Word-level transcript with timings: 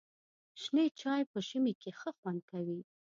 شنې 0.61 0.85
چای 0.99 1.21
په 1.31 1.39
ژمي 1.47 1.73
کې 1.81 1.91
ښه 1.99 2.09
خوند 2.17 2.41
کوي. 2.51 2.79